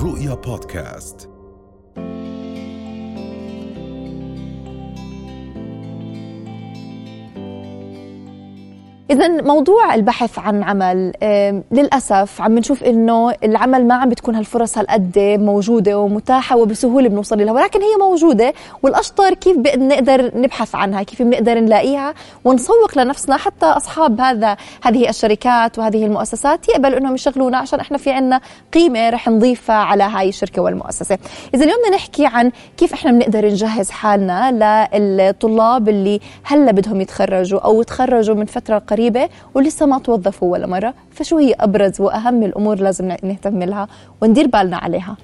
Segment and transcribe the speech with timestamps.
[0.00, 1.39] رؤيا بودكاست.
[9.10, 11.12] إذا موضوع البحث عن عمل
[11.70, 17.52] للأسف عم نشوف إنه العمل ما عم بتكون هالفرص هالقد موجودة ومتاحة وبسهولة بنوصل لها
[17.52, 24.20] ولكن هي موجودة والأشطر كيف بنقدر نبحث عنها كيف بنقدر نلاقيها ونسوق لنفسنا حتى أصحاب
[24.20, 28.40] هذا هذه الشركات وهذه المؤسسات يقبلوا إنهم يشغلونا عشان إحنا في عنا
[28.72, 31.18] قيمة رح نضيفها على هاي الشركة والمؤسسة.
[31.54, 37.60] إذا اليوم بدنا نحكي عن كيف إحنا بنقدر نجهز حالنا للطلاب اللي هلأ بدهم يتخرجوا
[37.60, 38.99] أو تخرجوا من فترة قريبة
[39.54, 43.88] ولسه ما توظفوا ولا مرة فشو هي أبرز وأهم الأمور لازم نهتم لها
[44.22, 45.16] وندير بالنا عليها؟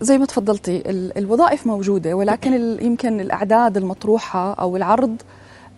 [0.00, 5.16] زي ما تفضلتي ال- الوظائف موجودة ولكن يمكن الأعداد المطروحة أو العرض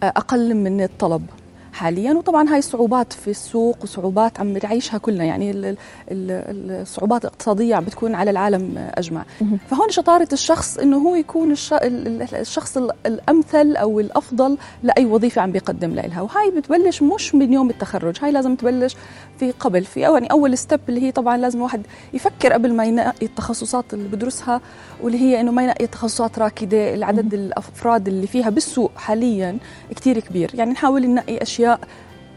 [0.02, 1.26] آه، أقل من الطلب.
[1.72, 2.12] حاليا.
[2.14, 5.24] وطبعا هاي صعوبات في السوق وصعوبات عم نعيشها كلنا.
[5.24, 5.76] يعني ال- ال-
[6.10, 9.24] ال- الصعوبات الاقتصادية عم بتكون على العالم أجمع.
[9.70, 15.04] فهون شطارة الشخص إنه هو يكون الش- ال- ال- الشخص ال- الأمثل أو الأفضل لأي
[15.06, 16.20] وظيفة عم بيقدم لها.
[16.22, 18.16] وهاي بتبلش مش من يوم التخرج.
[18.22, 18.96] هاي لازم تبلش
[19.38, 21.82] في قبل في يعني أول ستيب اللي هي طبعا لازم الواحد
[22.14, 24.60] يفكر قبل ما ينقي التخصصات اللي بدرسها
[25.02, 26.94] واللي هي إنه ما ينقي تخصصات راكدة.
[26.94, 29.58] العدد الأفراد اللي فيها بالسوق حاليا
[29.96, 30.50] كتير كبير.
[30.54, 31.61] يعني نحاول ننقي أشياء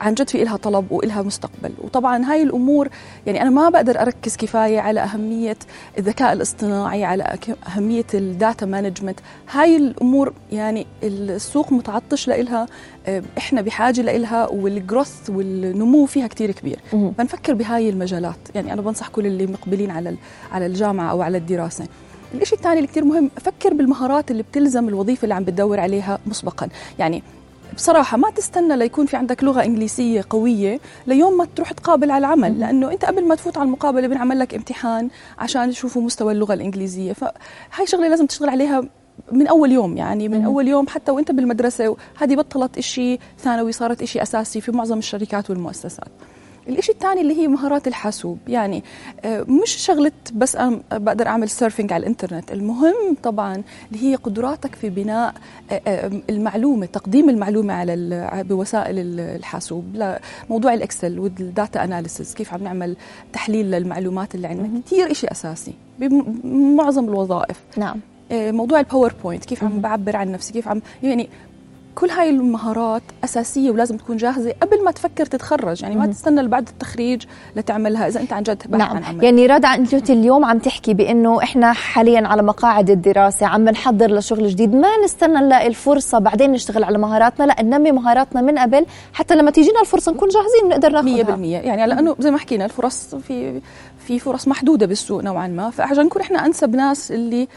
[0.02, 1.72] عن جد في إلها طلب وإلها مستقبل.
[1.82, 2.90] وطبعا هاي الأمور
[3.26, 5.58] يعني أنا ما بقدر أركز كفاية على أهمية
[5.98, 7.38] الذكاء الاصطناعي على
[7.68, 9.20] أهمية ال data management
[9.52, 12.66] هاي الأمور يعني السوق متعطش لإلها
[13.08, 16.80] آه، إحنا بحاجة لإلها وال growth والنمو فيها كتير كبير.
[16.94, 17.14] مهم.
[17.18, 18.38] فنفكر بهاي المجالات.
[18.56, 20.16] يعني أنا بنصح كل اللي مقبلين على
[20.52, 21.86] على الجامعة أو على الدراسة.
[22.34, 26.70] الشيء الثاني اللي كتير مهم فكر بالمهارات اللي بتلزم الوظيفة اللي عم بتدور عليها مسبقا.
[27.00, 27.24] يعني
[27.76, 32.60] بصراحة ما تستنى ليكون في عندك لغة إنجليزية قوية ليوم ما تروح تقابل على العمل.
[32.60, 37.14] لأنه أنت قبل ما تفوت على المقابلة بنعمل لك امتحان عشان يشوفوا مستوى اللغة الإنجليزية.
[37.14, 38.84] فهاي شغلة لازم تشتغل عليها
[39.32, 41.98] من أول يوم يعني من أول يوم حتى وأنت بالمدرسة.
[42.18, 46.08] هذه بطلت إشي ثانوي صارت إشي أساسي في معظم الشركات والمؤسسات.
[46.70, 48.38] الإشي الثاني اللي هي مهارات الحاسوب.
[48.48, 48.84] يعني
[49.26, 52.52] آه، مش شغلة بس أنا بقدر أعمل سيرفينج على الإنترنت.
[52.52, 55.34] المهم طبعا اللي هي قدراتك في بناء
[55.72, 60.16] آه، آه، المعلومة تقديم المعلومة على بوسائل ال- الحاسوب.
[60.50, 62.96] موضوع ال Excel وال data analysis كيف عم نعمل
[63.34, 64.82] تحليل للمعلومات اللي عندنا.
[64.86, 67.60] كثير إشي أساسي بمعظم الوظائف.
[67.78, 68.00] نعم.
[68.32, 71.30] موضوع ال PowerPoint كيف عم بعبر عن نفسي كيف عم يعني
[71.96, 75.84] كل هاي المهارات أساسية ولازم تكون جاهزة قبل ما تفكر تتخرج.
[75.84, 77.24] يعني ما تستنى لبعد التخريج
[77.56, 78.98] لتعملها إذا أنت عن جد باحث نعم.
[78.98, 79.24] عن عمل.
[79.24, 84.48] يعني رضا انت اليوم عم تحكي بأنه إحنا حاليا على مقاعد الدراسة عم نحضر لشغل
[84.48, 84.76] جديد.
[84.76, 87.46] ما نستنى نلاقي الفرصة بعدين نشتغل على مهاراتنا.
[87.46, 91.24] لا ننمي مهاراتنا من قبل حتى لما تيجينا الفرصة نكون جاهزين نقدر ناخذها.
[91.24, 91.58] بالمية.
[91.58, 93.62] يعني لأنه زي ما حكينا الفرص في
[94.08, 95.70] في فرص محدودة بالسوق نوعا ما.
[95.70, 97.48] فعشان نكون إحنا أنسب ناس اللي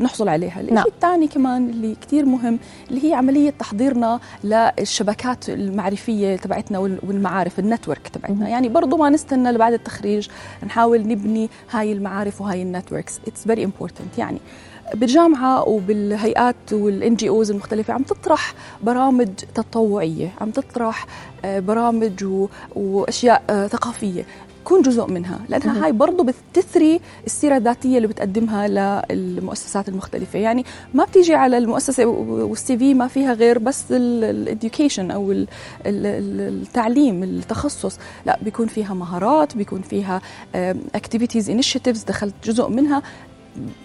[0.00, 0.60] نحصل عليها.
[0.60, 0.84] الشيء نعم.
[0.86, 2.58] الثاني كمان اللي كتير مهم
[2.90, 8.48] اللي هي عملية تحضيرنا للشبكات المعرفية تبعتنا وال- والمعارف ال network تبعتنا.
[8.48, 10.28] يعني برضو ما نستنى لبعد التخريج
[10.66, 13.20] نحاول نبني هاي المعارف وهاي ال networks.
[13.28, 14.38] It's very important يعني
[14.94, 21.06] بالجامعة وبالهيئات وال NGOs المختلفة عم تطرح برامج تطوعية عم تطرح
[21.44, 22.24] آه، برامج
[22.76, 24.24] وأشياء آه، ثقافية.
[24.68, 28.68] كون جزء منها لأنها هاي برضه بتثري السيرة الذاتية اللي بتقدمها
[29.10, 30.38] للمؤسسات المختلفة.
[30.38, 30.64] يعني
[30.94, 35.46] ما بتيجي على المؤسسة وال CV ما فيها غير بس ال education أو ال-
[35.86, 37.98] ال- ال- التعليم التخصص.
[38.26, 40.20] لا بيكون فيها مهارات بيكون فيها
[40.94, 43.02] activities initiatives دخلت جزء منها.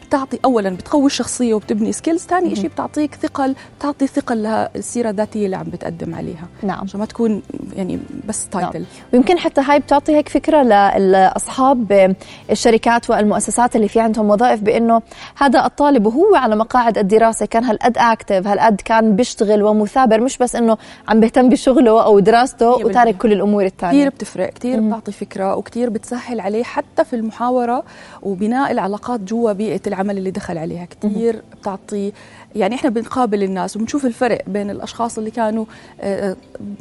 [0.07, 4.37] بتعطي اولا بتقوي الشخصية وبتبني skills ثاني شيء بتعطيك ثقل بتعطي ثقل
[4.75, 6.47] للسيره الذاتيه اللي عم بتقدم عليها.
[6.63, 6.81] نعم.
[6.81, 7.41] عشان ما تكون
[7.75, 10.63] يعني بس title ويمكن حتى هاي بتعطي هيك فكرة
[10.97, 12.15] لاصحاب
[12.51, 15.01] الشركات والمؤسسات اللي في عندهم وظائف بإنه
[15.37, 20.55] هذا الطالب وهو على مقاعد الدراسه كان هالقد active هالقد كان بيشتغل ومثابر مش بس
[20.55, 22.69] إنه عم بيهتم بشغله أو دراسته.
[22.69, 27.83] وتارك كل الأمور كثير الثانية بتفرق كثير بتعطي فكرة وكثير بتسهل عليه حتى في المحاورة
[28.21, 30.85] وبناء العلاقات جوا بيئة العمل اللي دخل عليها.
[30.85, 32.13] كثير بتعطي
[32.55, 35.65] يعني إحنا بنقابل الناس وبنشوف الفرق بين الأشخاص اللي كانوا
[36.01, 36.35] آه،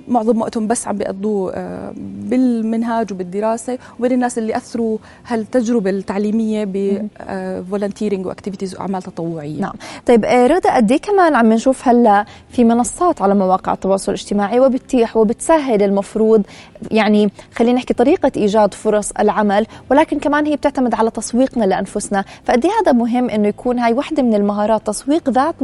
[0.08, 6.77] معظم وقتهم بس عم بيقضوه آه، بالمنهاج وبالدراسة وبين الناس اللي أثروا هالتجربة التعليمية ب
[6.77, 9.60] volunteering و activities وأعمال تطوعية.
[9.60, 9.72] نعم.
[10.06, 14.60] طيب آه، رضا قد إيه كمان عم نشوف هلأ في منصات على مواقع التواصل الاجتماعي
[14.60, 16.42] وبتتيح وبتسهل المفروض
[16.90, 22.24] يعني خلينا نحكي طريقة إيجاد فرص العمل ولكن كمان هي بتعتمد على تسويقنا لأنفسنا.
[22.44, 25.61] فقد إيه هذا مهم إنه يكون هاي وحدة من المهارات تسويق ذاتنا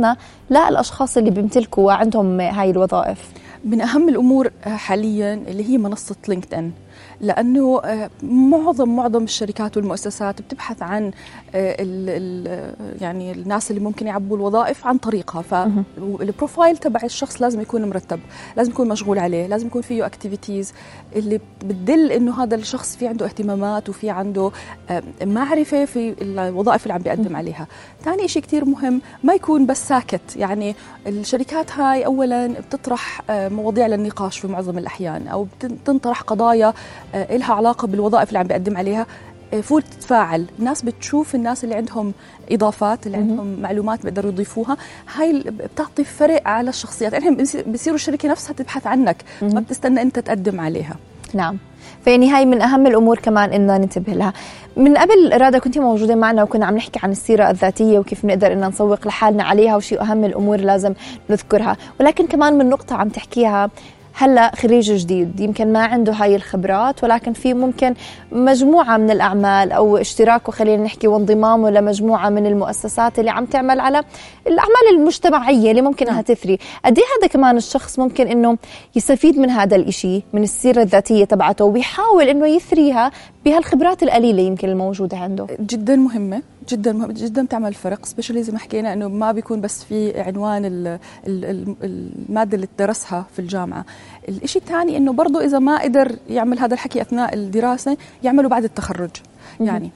[0.50, 3.30] للاشخاص اللي بيمتلكوا وعندهم هاي الوظائف.
[3.64, 6.70] من أهم الأمور حاليا اللي هي منصة LinkedIn
[7.20, 11.04] لأنه آه، معظم معظم الشركات والمؤسسات بتبحث عن
[11.54, 15.42] آه، ال ال يعني الناس اللي ممكن يعبوا الوظائف عن طريقها.
[15.42, 18.20] فال profile تبع الشخص لازم يكون مرتب
[18.56, 20.72] لازم يكون مشغول عليه لازم يكون فيه activities
[21.16, 24.50] اللي بتدل إنه هذا الشخص في عنده اهتمامات وفي عنده
[24.90, 27.66] آه، معرفة في الوظائف اللي عم بيقدم عليها.
[28.04, 30.36] ثاني شيء كثير مهم ما يكون بس ساكت.
[30.36, 30.74] يعني
[31.06, 36.74] الشركات هاي اولا بتطرح مواضيع للنقاش في معظم الأحيان أو بتنطرح قضايا آه،
[37.14, 39.06] إلها علاقة بالوظائف اللي عم بيقدم عليها.
[39.54, 40.46] آه، فول تتفاعل.
[40.58, 42.12] الناس بتشوف الناس اللي عندهم
[42.52, 44.76] إضافات اللي عندهم معلومات بيقدروا يضيفوها.
[45.16, 47.12] هاي بتعطي فرق على الشخصيات.
[47.12, 47.36] يعني
[47.66, 50.96] بصيروا الشركة نفسها تبحث عنك ما بتستنى أنت تقدم عليها.
[51.34, 51.58] نعم.
[52.04, 54.32] فيعني هاي من أهم الأمور كمان اننا ننتبه لها.
[54.76, 58.68] من قبل رادا كنت موجودة معنا وكنا عم نحكي عن السيرة الذاتية وكيف بنقدر ان
[58.68, 60.94] نسوق لحالنا عليها وشي أهم الأمور لازم
[61.30, 61.76] نذكرها.
[62.00, 63.70] ولكن كمان من نقطة عم تحكيها
[64.20, 67.94] هلا خريج جديد يمكن ما عنده هاي الخبرات ولكن في ممكن
[68.32, 74.02] مجموعة من الأعمال أو اشتراكه خلينا نحكي وانضمامه لمجموعه من المؤسسات اللي عم تعمل على
[74.46, 78.58] الأعمال المجتمعية اللي ممكن إنها تثري قد إيه هذا كمان الشخص ممكن إنه
[78.96, 83.10] يستفيد من هذا الإشي من السيرة الذاتية تبعته ويحاول إنه يثريها
[83.48, 85.46] بهالخبرات القليلة يمكن الموجودة عنده.
[85.60, 89.84] جدا مهمة جدا مهم جدا بتعمل فرق سبيشلي زي ما حكينا إنه ما بيكون بس
[89.84, 93.84] في عنوان المادة اللي درسها في الجامعة.
[94.28, 99.10] الشيء الثاني إنه برضه إذا ما قدر يعمل هذا الحكي أثناء الدراسة يعمله بعد التخرج.
[99.60, 99.90] يعني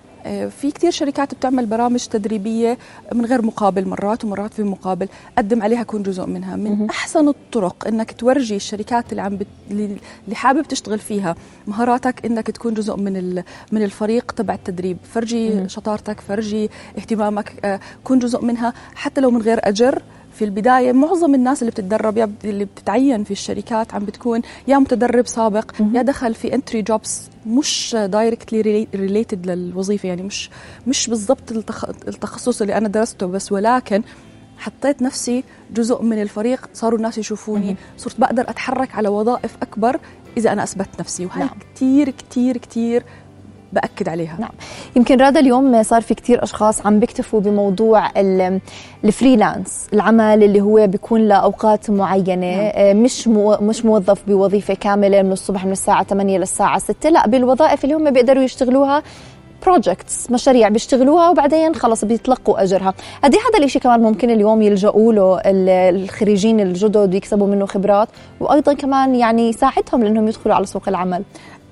[0.49, 2.79] في كثير شركات بتعمل برامج تدريبية
[3.13, 5.09] من غير مقابل مرات ومرات في مقابل
[5.39, 6.57] قدم عليها كون جزء منها.
[6.57, 9.47] من أحسن الطرق إنك تورجي الشركات اللي عم بت...
[9.71, 9.99] اللي
[10.35, 11.35] حابب تشتغل فيها
[11.67, 13.45] مهاراتك إنك تكون جزء من ال...
[13.73, 14.97] من الفريق تبع التدريب.
[15.13, 18.73] فرجي شطارتك فرجي اهتمامك آه، كون جزء منها.
[18.95, 20.03] حتى لو من غير أجر
[20.35, 25.27] في البداية معظم الناس اللي بتتدرب يا اللي بتتعين في الشركات عم بتكون يا متدرب
[25.27, 30.51] سابق يا دخل في entry jobs مش directly related للوظيفة يعني مش
[30.87, 31.53] مش بالضبط
[32.09, 34.03] التخصص اللي أنا درسته بس ولكن
[34.59, 40.01] حطيت نفسي جزء من الفريق صاروا الناس يشوفوني صرت بقدر أتحرك على وظائف أكبر
[40.37, 41.27] إذا أنا أثبت نفسي.
[41.27, 41.59] وهي نعم.
[41.75, 43.05] كثير كثير كثير
[43.73, 44.37] بأكد عليها.
[44.41, 44.51] نعم.
[44.97, 48.09] يمكن رضا اليوم صار في كثير أشخاص عم بيكتفوا بموضوع
[49.05, 52.57] ال freelance العمل اللي هو بيكون لأوقات معينة.
[52.57, 52.71] نعم.
[52.75, 57.27] آه، مش مو مش موظف بوظيفة كاملة من الصبح من الساعة 8 للساعه 6 لا
[57.27, 59.03] بالوظائف اللي هم بيقدروا يشتغلوها
[59.67, 62.95] projects مشاريع بيشتغلوها وبعدين خلص بيتلقوا أجرها.
[63.25, 68.09] قد هذا الشيء كمان ممكن اليوم يلجؤوا له الخريجين الجدد ويكسبوا منه خبرات
[68.41, 71.23] وأيضا كمان يعني يساعدهم لأنهم يدخلوا على سوق العمل.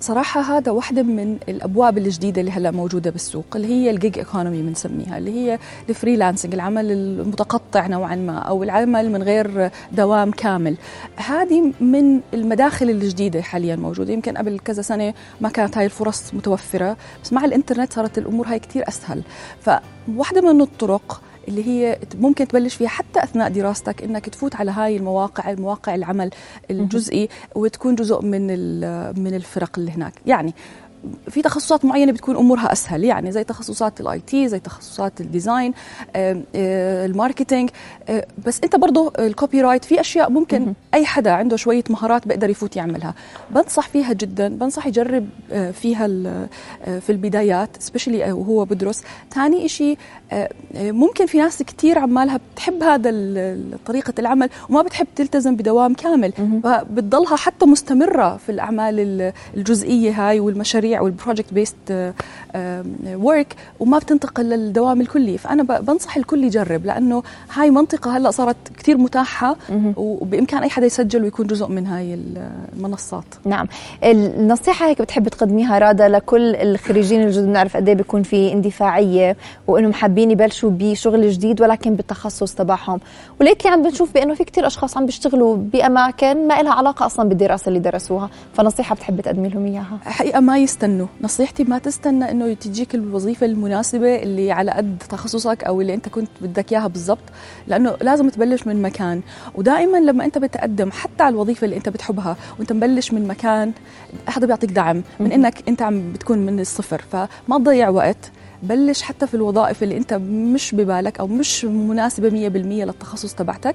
[0.02, 4.62] صراحة هذا واحدة من الأبواب الجديدة اللي هلا موجودة بالسوق اللي هي ال gig economy
[4.62, 5.58] بنسميها اللي هي
[5.88, 10.76] ال freelancing العمل المتقطع نوعا ما أو العمل من غير دوام كامل.
[11.16, 16.96] هذه من المداخل الجديدة حاليا موجودة يمكن قبل كذا سنة ما كانت هاي الفرص متوفرة
[17.24, 19.22] بس مع الإنترنت صارت الأمور هاي كتير أسهل.
[19.60, 24.96] فواحدة من الطرق اللي هي ممكن تبلش فيها حتى أثناء دراستك إنك تفوت على هاي
[24.96, 26.30] المواقع المواقع العمل
[26.70, 28.46] الجزئي وتكون جزء من
[29.22, 30.12] من الفرق اللي هناك.
[30.26, 30.54] يعني
[31.28, 35.72] في تخصصات معينة بتكون أمورها أسهل يعني زي تخصصات ال IT زي تخصصات ال design
[36.16, 36.42] آه،
[37.06, 37.70] ال marketing
[38.08, 42.50] آه، بس أنت برضه ال copywrite في أشياء ممكن أي حدا عنده شوية مهارات بيقدر
[42.50, 43.14] يفوت يعملها.
[43.50, 46.06] بنصح فيها جدا بنصح يجرب آه، فيها
[47.00, 49.02] في البدايات especially وهو بدرس.
[49.34, 49.98] ثاني شيء
[50.74, 53.10] ممكن في ناس كثير عمالها بتحب هذا
[53.86, 56.32] طريقة العمل وما بتحب تلتزم بدوام كامل.
[56.64, 62.12] فبتضلها حتى مستمرة في الأعمال الجزئية هاي والمشاريع المشاريع وال project based
[63.06, 65.38] work وما بتنتقل للدوام الكلي.
[65.38, 67.22] فأنا بنصح الكل يجرب لأنه
[67.54, 69.56] هاي منطقة هلأ صارت كثير متاحة
[69.96, 72.18] وبإمكان أي حدا يسجل ويكون جزء من هاي
[72.76, 73.24] المنصات.
[73.44, 73.66] نعم.
[74.04, 79.92] النصيحة هيك بتحب تقدميها رادا لكل الخريجين الجدد بنعرف قد إيه بيكون في اندفاعية وإنهم
[79.92, 83.00] حابين يبلشوا بشغل جديد ولكن بالتخصص تبعهم.
[83.40, 87.68] وليتلي عم بنشوف بأنه في كثير أشخاص عم بيشتغلوا بأماكن ما لها علاقة أصلا بالدراسة
[87.68, 88.30] اللي درسوها.
[88.54, 89.98] فنصيحة بتحب تقدمي لهم إياها.
[90.04, 95.80] حقيقة ما يستنوا نصيحتي ما تستنى إنه تجيك الوظيفة المناسبة اللي على قد تخصصك أو
[95.80, 97.22] اللي أنت كنت بدك إياها بالضبط
[97.66, 99.20] لأنه لازم تبلش من مكان.
[99.54, 103.72] ودائما لما أنت بتقدم حتى على الوظيفة اللي أنت بتحبها وأنت مبلش من مكان
[104.26, 107.02] هذا بيعطيك دعم من إنك أنت عم بتكون من الصفر.
[107.12, 108.30] فما تضيع وقت
[108.62, 112.32] بلش حتى في الوظائف اللي أنت مش ببالك أو مش مناسبة 100%
[112.84, 113.74] للتخصص تبعتك.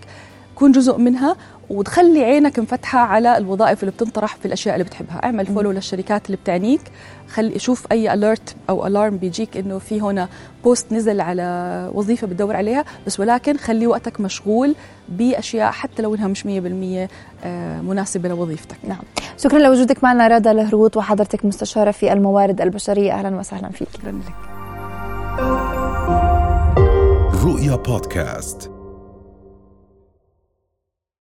[0.56, 1.36] كون جزء منها
[1.70, 5.22] وتخلي عينك مفتحة على الوظائف اللي بتنطرح في الأشياء اللي بتحبها.
[5.24, 6.82] اعمل فولو للشركات اللي بتعنيك.
[7.30, 10.28] خلي شوف أي أليرت أو ألارم بيجيك إنه في هنا
[10.64, 12.86] بوست نزل على وظيفة بتدور عليها.
[13.08, 14.76] بس ولكن خلي وقتك مشغول
[15.10, 17.10] بأشياء حتى لو إنها مش 100%
[17.44, 18.78] آه، مناسبة لوظيفتك.
[18.88, 19.02] نعم.
[19.38, 23.12] شكرا لوجودك معنا رادا الهروط وحضرتك مستشارة في الموارد البشرية.
[23.14, 23.88] أهلا وسهلا فيك.
[23.94, 24.36] شكرا لك.
[27.46, 28.75] رؤيا بودكاست.